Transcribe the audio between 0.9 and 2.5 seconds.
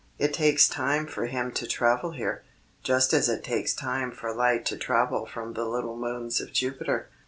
for him to travel here,